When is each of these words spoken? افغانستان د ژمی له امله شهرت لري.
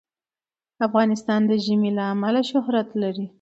افغانستان 0.87 1.41
د 1.49 1.51
ژمی 1.65 1.91
له 1.97 2.03
امله 2.13 2.41
شهرت 2.51 2.87
لري. 3.01 3.25